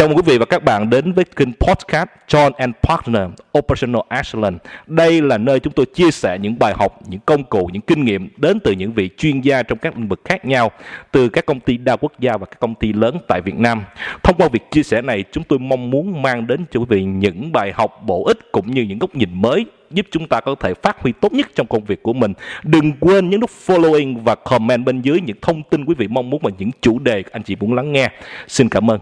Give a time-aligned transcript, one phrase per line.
[0.00, 3.22] Chào mừng quý vị và các bạn đến với kênh podcast John and Partner
[3.58, 4.58] Operational Excellence.
[4.86, 8.04] Đây là nơi chúng tôi chia sẻ những bài học, những công cụ, những kinh
[8.04, 10.70] nghiệm đến từ những vị chuyên gia trong các lĩnh vực khác nhau,
[11.12, 13.82] từ các công ty đa quốc gia và các công ty lớn tại Việt Nam.
[14.22, 17.04] Thông qua việc chia sẻ này, chúng tôi mong muốn mang đến cho quý vị
[17.04, 20.54] những bài học bổ ích cũng như những góc nhìn mới giúp chúng ta có
[20.60, 22.32] thể phát huy tốt nhất trong công việc của mình.
[22.62, 26.30] Đừng quên nhấn nút following và comment bên dưới những thông tin quý vị mong
[26.30, 28.10] muốn và những chủ đề anh chị muốn lắng nghe.
[28.48, 29.00] Xin cảm ơn.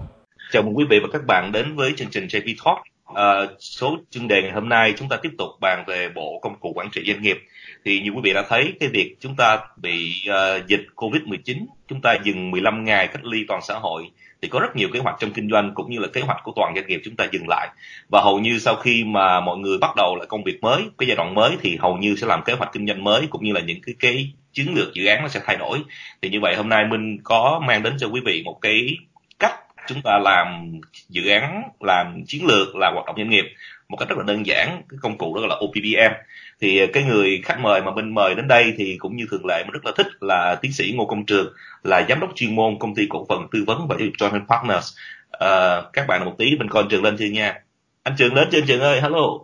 [0.52, 2.78] Chào mừng quý vị và các bạn đến với chương trình JP Talk.
[3.14, 6.60] À, số chuyên đề ngày hôm nay chúng ta tiếp tục bàn về bộ công
[6.60, 7.36] cụ quản trị doanh nghiệp.
[7.84, 12.00] Thì như quý vị đã thấy cái việc chúng ta bị uh, dịch Covid-19, chúng
[12.00, 14.10] ta dừng 15 ngày cách ly toàn xã hội
[14.42, 16.52] thì có rất nhiều kế hoạch trong kinh doanh cũng như là kế hoạch của
[16.56, 17.68] toàn doanh nghiệp chúng ta dừng lại
[18.08, 21.06] và hầu như sau khi mà mọi người bắt đầu lại công việc mới cái
[21.08, 23.52] giai đoạn mới thì hầu như sẽ làm kế hoạch kinh doanh mới cũng như
[23.52, 25.78] là những cái cái chiến lược dự án nó sẽ thay đổi
[26.22, 28.96] thì như vậy hôm nay minh có mang đến cho quý vị một cái
[29.38, 30.72] cách chúng ta làm
[31.08, 33.44] dự án làm chiến lược làm hoạt động doanh nghiệp
[33.88, 36.14] một cách rất là đơn giản cái công cụ đó là OPBM
[36.60, 39.64] thì cái người khách mời mà mình mời đến đây thì cũng như thường lệ
[39.64, 41.52] mình rất là thích là tiến sĩ Ngô Công Trường
[41.84, 44.96] là giám đốc chuyên môn công ty cổ phần tư vấn và Joint Partners.
[45.30, 47.54] À, các bạn một tí mình còn Trường lên chưa nha.
[48.02, 49.38] Anh Trường đến chưa anh Trường ơi hello.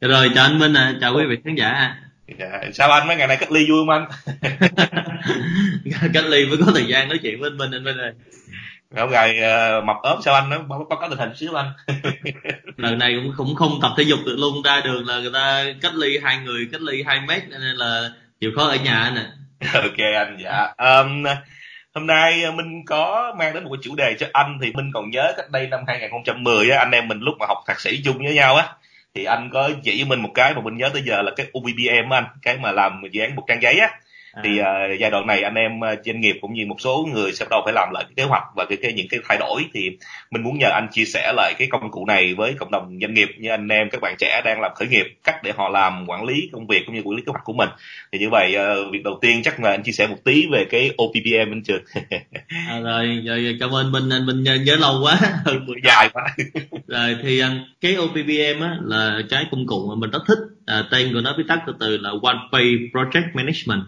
[0.00, 1.96] Rồi chào anh Minh à chào quý vị khán giả
[2.38, 4.06] dạ, sao anh mấy ngày này cách ly vui không anh?
[6.12, 8.12] Cách ly mới có thời gian nói chuyện với anh Minh anh Minh ơi
[8.94, 10.50] Gạo gầy uh, mập ốm sao anh?
[10.50, 11.72] Nó báo, báo cáo tình hình xíu anh.
[12.76, 14.62] Lần này cũng cũng không tập thể dục được luôn.
[14.64, 18.10] Ra đường là người ta cách ly hai người cách ly hai mét nên là
[18.40, 19.26] chịu khó ở nhà anh ạ.
[19.74, 20.74] Ok anh dạ.
[20.78, 21.24] Um,
[21.94, 25.10] hôm nay minh có mang đến một cái chủ đề cho anh thì minh còn
[25.10, 28.18] nhớ cách đây năm 2010 á anh em mình lúc mà học thạc sĩ chung
[28.18, 28.68] với nhau á
[29.14, 31.46] thì anh có chỉ với mình một cái mà mình nhớ tới giờ là cái
[31.58, 33.90] UBBM anh cái mà làm dự án một trang giấy á
[34.42, 37.32] thì uh, giai đoạn này anh em uh, doanh nghiệp cũng như một số người
[37.32, 39.38] sẽ bắt đầu phải làm lại cái kế hoạch và cái, cái những cái thay
[39.38, 39.64] đổi.
[39.74, 39.90] Thì
[40.30, 43.14] mình muốn nhờ anh chia sẻ lại cái công cụ này với cộng đồng doanh
[43.14, 46.06] nghiệp như anh em các bạn trẻ đang làm khởi nghiệp cách để họ làm
[46.06, 47.68] quản lý công việc cũng như quản lý kế hoạch của mình.
[48.12, 50.64] Thì như vậy uh, việc đầu tiên chắc là anh chia sẻ một tí về
[50.70, 51.82] cái OPPM anh trường.
[52.68, 55.18] À, rồi, rồi cảm ơn minh anh minh nhớ lâu quá.
[55.44, 56.22] Hơn mười dài quá.
[56.86, 57.42] Rồi thì
[57.80, 60.38] cái OPPM á là cái công cụ mà mình rất thích.
[60.66, 62.62] À, tên của nó viết tắt từ từ là One Pay
[62.92, 63.82] Project Management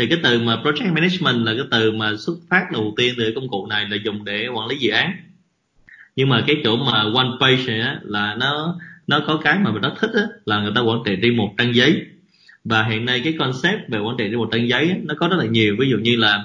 [0.00, 3.32] thì cái từ mà project management là cái từ mà xuất phát đầu tiên từ
[3.34, 5.12] công cụ này là dùng để quản lý dự án.
[6.16, 9.72] Nhưng mà cái chỗ mà one page này á, là nó nó có cái mà
[9.72, 12.02] mình rất thích á, là người ta quản trị trên một trang giấy.
[12.64, 15.28] Và hiện nay cái concept về quản trị trên một trang giấy á, nó có
[15.28, 15.76] rất là nhiều.
[15.78, 16.44] Ví dụ như là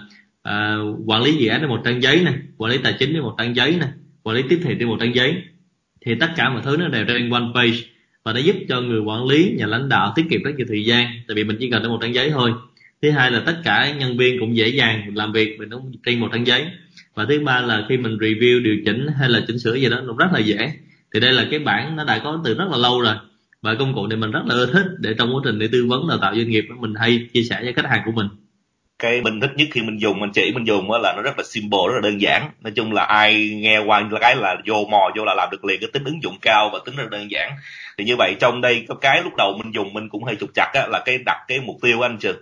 [0.50, 3.22] uh, quản lý dự án trên một trang giấy này quản lý tài chính trên
[3.22, 3.90] một trang giấy này
[4.24, 5.36] quản lý tiếp thị trên một trang giấy.
[6.06, 7.78] Thì tất cả mọi thứ nó đều trên one page.
[8.24, 10.86] Và nó giúp cho người quản lý nhà lãnh đạo tiết kiệm rất nhiều thời
[10.86, 12.52] gian tại vì mình chỉ cần trên một trang giấy thôi
[13.02, 16.20] thứ hai là tất cả nhân viên cũng dễ dàng làm việc mình cũng trên
[16.20, 16.66] một trang giấy.
[17.16, 20.00] Và thứ ba là khi mình review điều chỉnh hay là chỉnh sửa gì đó
[20.00, 20.72] nó rất là dễ.
[21.14, 23.16] Thì đây là cái bản nó đã có từ rất là lâu rồi.
[23.62, 25.86] Và công cụ này mình rất là ưa thích để trong quá trình để tư
[25.90, 28.28] vấn đào tạo doanh nghiệp mình hay chia sẻ với khách hàng của mình.
[29.00, 31.44] Cái mình thích nhất khi mình dùng mình chỉ mình dùng là nó rất là
[31.44, 32.50] simple rất là đơn giản.
[32.62, 35.80] Nói chung là ai nghe qua cái là vô mò vô là làm được liền
[35.80, 37.52] cái tính ứng dụng cao và tính rất là đơn giản.
[37.98, 40.50] Thì như vậy trong đây có cái lúc đầu mình dùng mình cũng hơi trục
[40.54, 42.38] chặt á, là cái đặt cái mục tiêu anh trường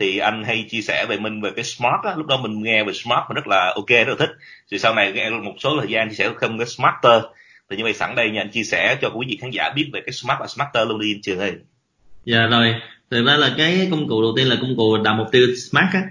[0.00, 2.84] thì anh hay chia sẻ về minh về cái smart á, lúc đó mình nghe
[2.84, 4.30] về smart mình rất là ok, rất là thích.
[4.70, 7.22] Thì sau này nghe một số thời gian chia sẻ không cái smarter.
[7.70, 9.90] Thì như vậy sẵn đây nha, anh chia sẻ cho quý vị khán giả biết
[9.92, 11.52] về cái smart và smarter luôn đi trường ơi.
[12.24, 12.74] Dạ rồi.
[13.10, 15.86] Thực ra là cái công cụ đầu tiên là công cụ đặt mục tiêu smart
[15.92, 16.02] á.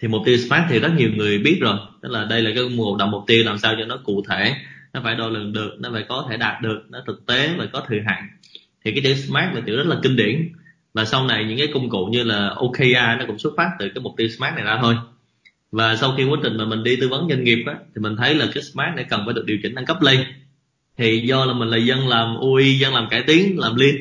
[0.00, 1.76] Thì mục tiêu smart thì rất nhiều người biết rồi.
[2.02, 4.22] Tức là đây là cái công cụ đặt mục tiêu làm sao cho nó cụ
[4.28, 4.54] thể.
[4.92, 7.66] Nó phải đo lường được, nó phải có thể đạt được, nó thực tế và
[7.72, 8.28] có thời hạn.
[8.84, 10.52] Thì cái chữ smart là chữ rất là kinh điển
[10.94, 13.88] và sau này những cái công cụ như là OKR nó cũng xuất phát từ
[13.94, 14.96] cái mục tiêu SMART này ra thôi.
[15.72, 18.16] Và sau khi quá trình mà mình đi tư vấn doanh nghiệp á, thì mình
[18.16, 20.20] thấy là cái SMART này cần phải được điều chỉnh nâng cấp lên.
[20.96, 23.96] Thì do là mình là dân làm UI dân làm cải tiến làm liên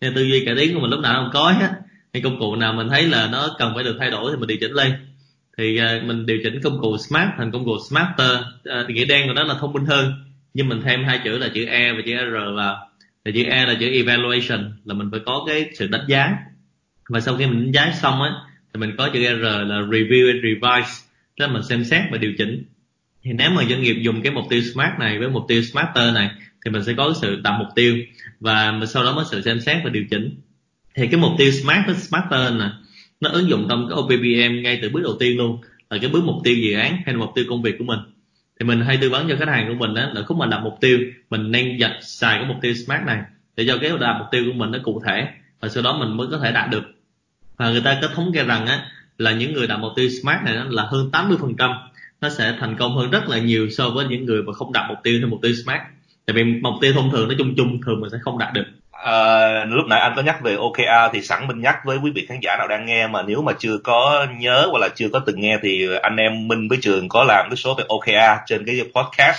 [0.00, 1.70] nên tư duy cải tiến của mình lúc nào không có hết.
[2.12, 4.48] Thì công cụ nào mình thấy là nó cần phải được thay đổi thì mình
[4.48, 4.92] điều chỉnh lên.
[5.58, 8.36] Thì à, mình điều chỉnh công cụ smart thành công cụ smarter.
[8.64, 10.12] À, nghĩa đen của nó là thông minh hơn
[10.54, 12.88] nhưng mình thêm hai chữ là chữ e và chữ r vào
[13.24, 16.36] thì chữ E là chữ evaluation, là mình phải có cái sự đánh giá.
[17.08, 18.30] Và sau khi mình đánh giá xong á,
[18.74, 20.90] thì mình có chữ R là review and revise,
[21.38, 22.64] tức là mình xem xét và điều chỉnh.
[23.22, 26.14] Thì nếu mà doanh nghiệp dùng cái mục tiêu smart này với mục tiêu smarter
[26.14, 26.30] này,
[26.64, 27.96] thì mình sẽ có sự đặt mục tiêu
[28.40, 30.34] và mình sau đó mới sự xem xét và điều chỉnh.
[30.94, 32.70] Thì cái mục tiêu smart với smarter này
[33.20, 35.60] nó ứng dụng trong cái OPPM ngay từ bước đầu tiên luôn,
[35.90, 37.98] là cái bước mục tiêu dự án hay là mục tiêu công việc của mình
[38.62, 40.60] thì mình hay tư vấn cho khách hàng của mình đó là khúc mà đặt
[40.64, 40.98] mục tiêu,
[41.30, 43.22] mình nên dạch xài cái mục tiêu smart này
[43.56, 45.28] để cho cái đạt mục tiêu của mình nó cụ thể
[45.60, 46.82] và sau đó mình mới có thể đạt được.
[47.56, 48.86] Và người ta có thống kê rằng á,
[49.18, 51.70] là những người đặt mục tiêu smart này là hơn 80 phần trăm
[52.20, 54.86] nó sẽ thành công hơn rất là nhiều so với những người mà không đặt
[54.88, 55.80] mục tiêu theo mục tiêu smart.
[56.26, 58.64] Tại vì mục tiêu thông thường nó chung chung, thường mình sẽ không đạt được.
[59.04, 62.26] À, lúc nãy anh có nhắc về OKR thì sẵn mình nhắc với quý vị
[62.28, 65.20] khán giả nào đang nghe mà nếu mà chưa có nhớ hoặc là chưa có
[65.26, 68.66] từng nghe thì anh em Minh với Trường có làm cái số về OKR trên
[68.66, 69.36] cái podcast.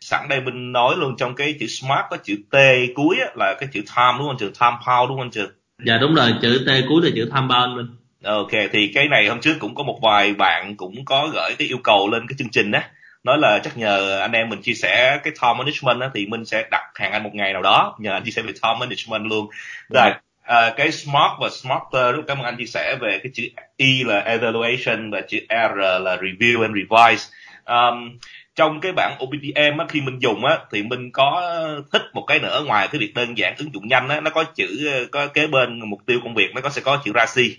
[0.00, 2.56] Sẵn đây Minh nói luôn trong cái chữ smart có chữ T
[2.94, 4.52] cuối á, là cái chữ time đúng không Trường?
[4.60, 5.50] Time power đúng không Trường?
[5.86, 7.86] Dạ đúng rồi chữ T cuối là chữ time power Minh.
[8.24, 11.68] Ok thì cái này hôm trước cũng có một vài bạn cũng có gửi cái
[11.68, 12.90] yêu cầu lên cái chương trình á
[13.26, 16.44] nói là chắc nhờ anh em mình chia sẻ cái time management á, thì mình
[16.44, 17.96] sẽ đặt hàng anh một ngày nào đó.
[17.98, 19.46] Nhờ anh chia sẻ về time management luôn.
[19.88, 20.12] Rồi
[20.42, 23.42] à, cái smart và smarter lúc cảm ơn anh chia sẻ về cái chữ
[23.76, 27.28] E là evaluation và chữ R là review and revise.
[27.64, 28.18] Um,
[28.54, 31.52] trong cái bảng OPTM á, khi mình dùng á thì mình có
[31.92, 34.20] thích một cái nữa ngoài cái việc đơn giản ứng dụng nhanh á.
[34.20, 37.02] Nó có chữ ờ, có kế bên mục tiêu công việc nó có sẽ có
[37.04, 37.56] chữ RACI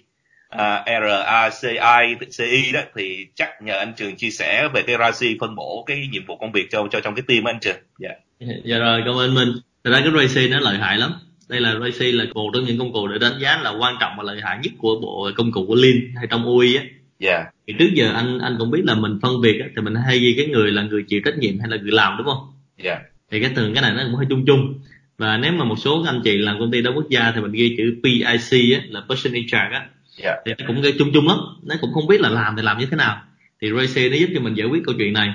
[0.49, 5.55] à, RACI CI đó thì chắc nhờ anh Trường chia sẻ về cái RACI phân
[5.55, 7.77] bổ cái nhiệm vụ công việc cho cho trong cái team anh Trường.
[7.99, 8.09] Dạ.
[8.39, 8.55] Yeah.
[8.65, 9.53] Dạ rồi cảm ơn Minh.
[9.83, 11.11] Thật ra cái RACI nó lợi hại lắm.
[11.49, 14.11] Đây là RACI là một trong những công cụ để đánh giá là quan trọng
[14.17, 16.83] và lợi hại nhất của bộ công cụ của Lean hay trong UI á.
[17.19, 17.45] Dạ.
[17.67, 20.19] Thì trước giờ anh anh cũng biết là mình phân biệt á, thì mình hay
[20.19, 22.53] ghi cái người là người chịu trách nhiệm hay là người làm đúng không?
[22.83, 22.99] Dạ.
[23.31, 24.79] Thì cái từ cái này nó cũng hơi chung chung
[25.17, 27.51] và nếu mà một số anh chị làm công ty đa quốc gia thì mình
[27.51, 29.85] ghi chữ PIC á, là Person in Charge á
[30.23, 30.37] yeah.
[30.45, 31.37] thì nó cũng chung chung lắm.
[31.63, 33.21] Nó cũng không biết là làm thì làm như thế nào.
[33.61, 35.33] Thì Racy nó giúp cho mình giải quyết câu chuyện này.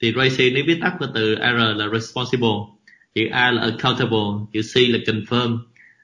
[0.00, 2.48] Thì Racy nó viết tắt của từ R là responsible
[3.14, 5.58] chữ A là accountable chữ C là confirm.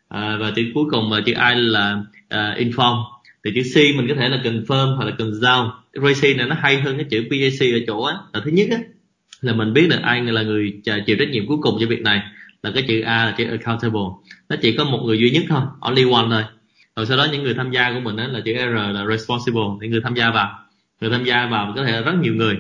[0.08, 2.02] À, và chữ cuối cùng là chữ I là
[2.34, 3.04] uh, inform.
[3.44, 6.80] Thì chữ C mình có thể là confirm hoặc là consult Racy này nó hay
[6.80, 8.14] hơn cái chữ PAC ở chỗ á.
[8.32, 8.78] Là thứ nhất á
[9.40, 12.22] là mình biết được ai là người chịu trách nhiệm cuối cùng cho việc này.
[12.62, 14.00] Là cái chữ A là chữ accountable.
[14.48, 16.42] Nó chỉ có một người duy nhất thôi only one thôi
[16.96, 19.62] rồi sau đó những người tham gia của mình đó là chữ R là responsible,
[19.80, 20.58] những người tham gia vào.
[21.00, 22.56] Người tham gia vào có thể là rất nhiều người.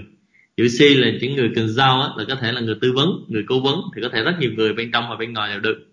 [0.56, 3.44] Chữ C là những người cần giao là có thể là người tư vấn, người
[3.48, 5.86] cố vấn, thì có thể rất nhiều người bên trong và bên ngoài đều được.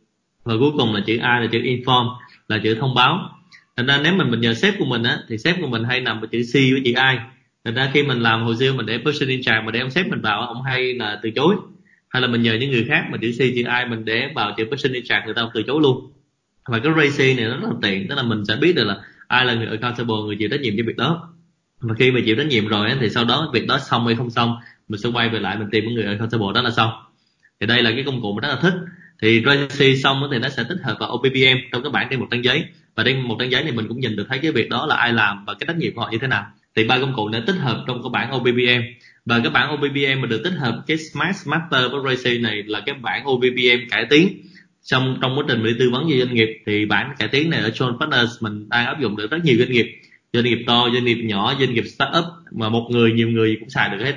[0.44, 2.16] Và cuối cùng là chữ A là chữ inform,
[2.48, 3.30] là chữ thông báo.
[3.78, 6.02] Thành ra nếu mình mình nhờ sếp của mình á, thì sếp của mình hay
[6.02, 7.18] nằm ở chữ C với chữ I.
[7.66, 9.92] Thành ra khi mình làm hồ sơ mình để person in charge mà để ông
[9.92, 11.56] sếp mình vào ông hay là từ chối.
[12.10, 14.54] Hay là mình nhờ những người khác mà chữ C, chữ I mình để vào
[14.58, 16.12] chữ person in charge, người ta từ chối luôn
[16.68, 18.96] và cái racy này nó rất là tiện, tức là mình sẽ biết được là
[19.28, 21.34] ai là người accountable, người chịu trách nhiệm cho việc đó.
[21.80, 24.30] Và khi mà chịu trách nhiệm rồi thì sau đó việc đó xong hay không
[24.30, 24.56] xong,
[24.88, 26.90] mình sẽ quay về lại mình tìm một người accountable đó là xong.
[27.60, 28.74] Thì đây là cái công cụ mình rất là thích.
[29.22, 32.28] Thì racy xong thì nó sẽ tích hợp vào OPPM trong cái bảng trên một
[32.32, 32.66] trang giấy.
[32.96, 34.96] Và trên một trang giấy này mình cũng nhìn được thấy cái việc đó là
[34.96, 36.46] ai làm và cái trách nhiệm của họ như thế nào.
[36.76, 38.82] Thì ba công cụ đã tích hợp trong cái bảng OPPM
[39.26, 42.82] và cái bảng OPPM mà được tích hợp cái Smart Smarter với Racy này là
[42.86, 44.47] cái bảng OPPM cải tiến
[44.88, 47.50] trong trong quá trình mình đi tư vấn cho doanh nghiệp thì bản cải tiến
[47.50, 50.02] này ở John Partners, mình đang áp dụng được rất nhiều doanh nghiệp.
[50.34, 53.70] Doanh nghiệp to, doanh nghiệp nhỏ, doanh nghiệp startup, mà một người, nhiều người cũng
[53.70, 54.16] xài được hết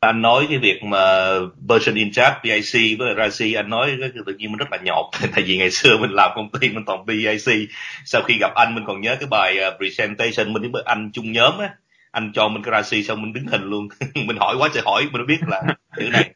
[0.00, 1.34] anh nói cái việc mà
[1.68, 5.10] version in chat BIC với RAC anh nói cái tự nhiên mình rất là nhột
[5.34, 7.68] tại vì ngày xưa mình làm công ty, mình toàn BIC
[8.04, 10.52] sau khi gặp anh, mình còn nhớ cái bài uh, presentation.
[10.52, 11.70] Mình với anh chung nhóm á,
[12.10, 13.88] anh cho mình cái RAC xong mình đứng hình luôn.
[14.26, 15.62] Mình hỏi quá trời hỏi, mình biết là
[15.96, 16.30] chữ này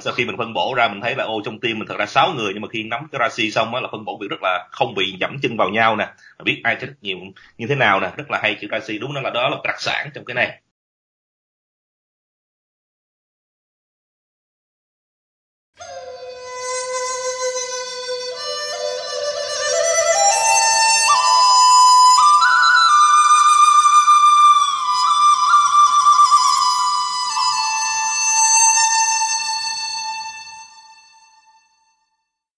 [0.00, 1.98] và sau khi mình phân bổ ra, mình thấy là, ô, trong team mình thật
[1.98, 4.26] ra 6 người, nhưng mà khi nắm cái Rasi xong á, là phân bổ việc
[4.30, 6.08] rất là không bị dẫm chân vào nhau nè.
[6.44, 7.18] Biết ai trách nhiệm
[7.58, 9.80] như thế nào nè, rất là hay chữ Rasi, đúng đó là đó là đặc
[9.80, 10.60] sản trong cái này.